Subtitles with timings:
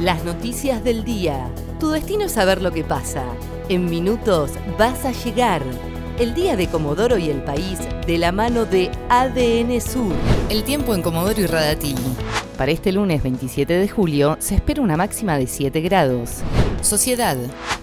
[0.00, 1.50] Las noticias del día.
[1.80, 3.24] Tu destino es saber lo que pasa.
[3.70, 5.62] En minutos vas a llegar.
[6.18, 10.12] El día de Comodoro y el país de la mano de ADN Sur.
[10.50, 12.14] El tiempo en Comodoro y Radatili.
[12.58, 16.42] Para este lunes 27 de julio se espera una máxima de 7 grados.
[16.82, 17.38] Sociedad.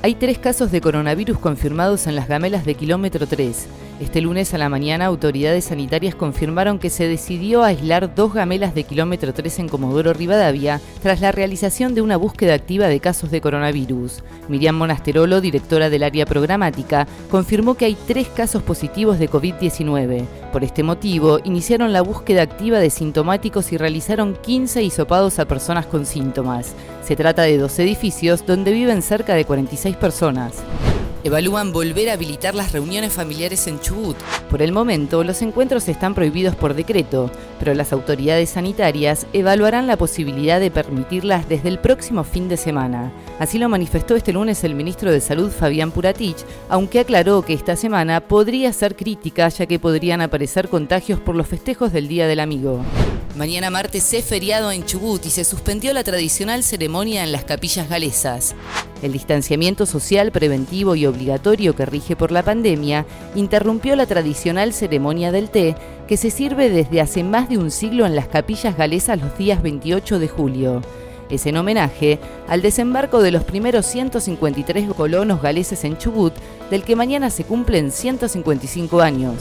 [0.05, 3.67] Hay tres casos de coronavirus confirmados en las gamelas de kilómetro 3.
[4.01, 8.83] Este lunes a la mañana, autoridades sanitarias confirmaron que se decidió aislar dos gamelas de
[8.83, 13.39] kilómetro 3 en Comodoro Rivadavia tras la realización de una búsqueda activa de casos de
[13.39, 14.25] coronavirus.
[14.49, 20.42] Miriam Monasterolo, directora del área programática, confirmó que hay tres casos positivos de COVID-19.
[20.53, 25.87] Por este motivo, iniciaron la búsqueda activa de sintomáticos y realizaron 15 hisopados a personas
[25.87, 26.75] con síntomas.
[27.03, 30.63] Se trata de dos edificios donde viven cerca de 46 personas.
[31.25, 34.17] Evalúan volver a habilitar las reuniones familiares en Chubut.
[34.49, 39.95] Por el momento, los encuentros están prohibidos por decreto, pero las autoridades sanitarias evaluarán la
[39.95, 43.13] posibilidad de permitirlas desde el próximo fin de semana.
[43.39, 47.77] Así lo manifestó este lunes el ministro de Salud Fabián Puratich, aunque aclaró que esta
[47.77, 52.41] semana podría ser crítica ya que podrían aparecer contagios por los festejos del Día del
[52.41, 52.83] Amigo.
[53.37, 57.87] Mañana martes es feriado en Chubut y se suspendió la tradicional ceremonia en las capillas
[57.87, 58.55] galesas.
[59.03, 65.33] El distanciamiento social preventivo y obligatorio que rige por la pandemia interrumpió la tradicional ceremonia
[65.33, 65.75] del té
[66.07, 69.61] que se sirve desde hace más de un siglo en las capillas galesas los días
[69.61, 70.81] 28 de julio.
[71.29, 76.33] Es en homenaje al desembarco de los primeros 153 colonos galeses en Chubut,
[76.69, 79.35] del que mañana se cumplen 155 años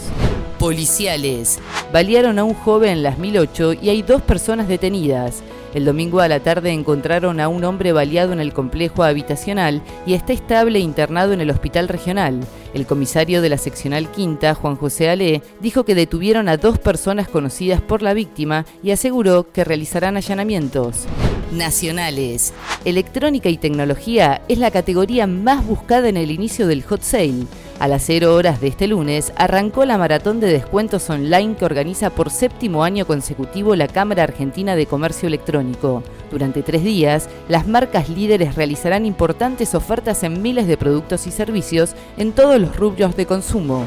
[0.63, 1.59] policiales.
[1.93, 5.43] Balearon a un joven en las 1008 y hay dos personas detenidas.
[5.75, 10.15] El domingo a la tarde encontraron a un hombre baleado en el complejo habitacional y
[10.15, 12.47] está estable internado en el hospital regional.
[12.75, 17.27] El comisario de la seccional quinta, Juan José Ale, dijo que detuvieron a dos personas
[17.27, 21.09] conocidas por la víctima y aseguró que realizarán allanamientos.
[21.53, 22.55] Nacionales.
[22.84, 27.47] Electrónica y tecnología es la categoría más buscada en el inicio del hot sale.
[27.78, 32.10] A las 0 horas de este lunes arrancó la maratón de descuentos online que organiza
[32.10, 36.03] por séptimo año consecutivo la Cámara Argentina de Comercio Electrónico.
[36.31, 41.94] Durante tres días, las marcas líderes realizarán importantes ofertas en miles de productos y servicios
[42.16, 43.84] en todos los rubros de consumo.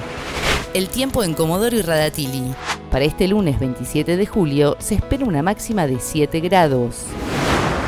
[0.75, 2.53] El tiempo en Comodoro y Radatili.
[2.91, 7.05] Para este lunes 27 de julio se espera una máxima de 7 grados.